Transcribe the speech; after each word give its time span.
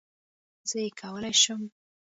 زه 0.69 0.77
یې 0.83 0.89
کولای 0.99 1.33
شم 1.41 1.61